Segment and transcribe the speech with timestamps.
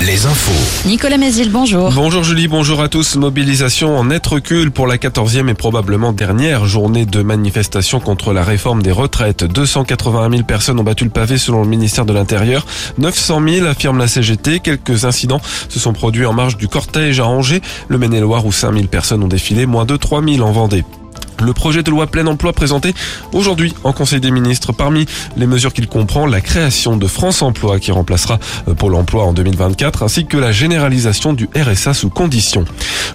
[0.00, 0.86] les infos.
[0.86, 1.90] Nicolas Mézil, bonjour.
[1.92, 3.16] Bonjour Julie, bonjour à tous.
[3.16, 8.44] Mobilisation en net recul pour la 14e et probablement dernière journée de manifestation contre la
[8.44, 9.44] réforme des retraites.
[9.44, 12.66] 281 000 personnes ont battu le pavé selon le ministère de l'Intérieur.
[12.98, 14.60] 900 000 affirme la CGT.
[14.60, 18.74] Quelques incidents se sont produits en marge du cortège à Angers, le Maine-et-Loire où 5
[18.74, 20.84] 000 personnes ont défilé, moins de 3 000 en Vendée.
[21.42, 22.94] Le projet de loi plein emploi présenté
[23.32, 24.72] aujourd'hui en Conseil des ministres.
[24.72, 29.24] Parmi les mesures qu'il comprend, la création de France Emploi qui remplacera euh, Pôle emploi
[29.24, 32.64] en 2024 ainsi que la généralisation du RSA sous conditions.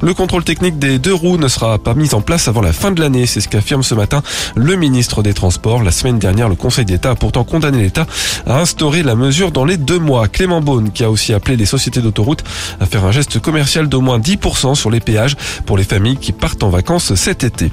[0.02, 2.92] Le contrôle technique des deux roues ne sera pas mis en place avant la fin
[2.92, 3.26] de l'année.
[3.26, 4.22] C'est ce qu'affirme ce matin
[4.56, 5.84] le ministre des Transports.
[5.84, 8.06] La semaine dernière, le Conseil d'État a pourtant condamné l'État
[8.46, 10.28] à instaurer la mesure dans les deux mois.
[10.28, 12.44] Clément Beaune qui a aussi appelé les sociétés d'autoroutes
[12.80, 16.32] à faire un geste commercial d'au moins 10% sur les péages pour les familles qui
[16.32, 17.72] partent en vacances cet été.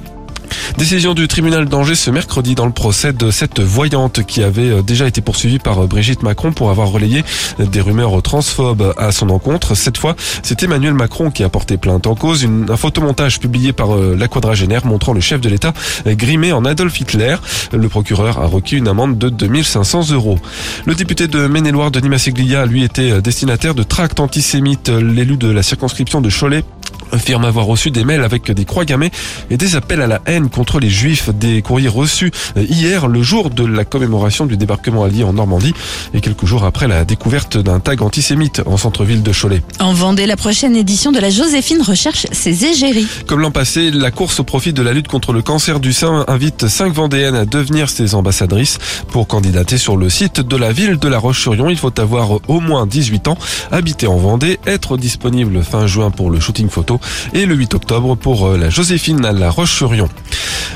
[0.77, 4.81] Décision du tribunal d'Angers ce mercredi dans le procès de cette voyante qui avait euh,
[4.81, 7.23] déjà été poursuivie par euh, Brigitte Macron pour avoir relayé
[7.59, 9.75] des rumeurs transphobes à son encontre.
[9.75, 12.45] Cette fois, c'est Emmanuel Macron qui a porté plainte en cause.
[12.45, 15.73] un photomontage publié par euh, la quadragénaire montrant le chef de l'État
[16.05, 17.35] grimé en Adolf Hitler.
[17.73, 20.39] Le procureur a requis une amende de 2500 euros.
[20.85, 24.89] Le député de Maine-et-Loire, Denis Masseglia, lui était destinataire de tracts antisémites.
[24.89, 26.63] L'élu de la circonscription de Cholet
[27.11, 29.11] affirme avoir reçu des mails avec des croix gammées
[29.49, 33.49] et des appels à la haine les juifs, des courriers reçus euh, hier, le jour
[33.49, 35.73] de la commémoration du débarquement allié en Normandie
[36.13, 39.63] et quelques jours après la découverte d'un tag antisémite en centre-ville de Cholet.
[39.79, 43.07] En Vendée, la prochaine édition de la Joséphine recherche ses égéries.
[43.25, 46.25] Comme l'an passé, la course au profit de la lutte contre le cancer du sein
[46.27, 48.77] invite cinq Vendéennes à devenir ses ambassadrices.
[49.07, 52.59] Pour candidater sur le site de la ville de La Roche-sur-Yon, il faut avoir au
[52.59, 53.37] moins 18 ans,
[53.71, 56.99] habiter en Vendée, être disponible fin juin pour le shooting photo
[57.33, 60.09] et le 8 octobre pour euh, la Joséphine à La Roche-sur-Yon.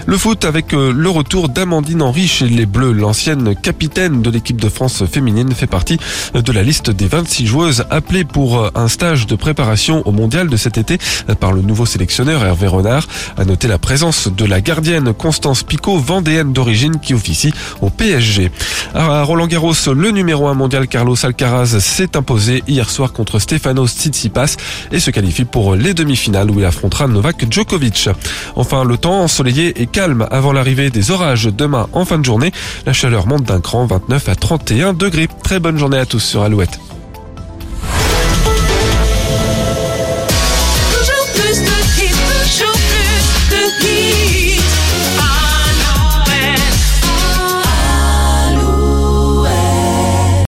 [0.05, 2.91] Le foot avec euh, le retour d'Amandine Henry chez les Bleus.
[2.91, 5.97] L'ancienne capitaine de l'équipe de France féminine fait partie
[6.33, 10.49] de la liste des 26 joueuses appelées pour euh, un stage de préparation au mondial
[10.49, 10.97] de cet été
[11.39, 13.07] par le nouveau sélectionneur Hervé Renard.
[13.37, 18.51] À noter la présence de la gardienne Constance Picot, vendéenne d'origine qui officie au PSG.
[18.93, 23.93] À Roland Garros, le numéro 1 mondial Carlos Alcaraz s'est imposé hier soir contre Stefanos
[23.93, 24.57] Tsitsipas
[24.91, 28.09] et se qualifie pour les demi-finales où il affrontera Novak Djokovic.
[28.57, 32.51] Enfin, le temps ensoleillé calme avant l'arrivée des orages demain en fin de journée.
[32.85, 35.29] La chaleur monte d'un cran, 29 à 31 degrés.
[35.43, 36.79] Très bonne journée à tous sur Alouette.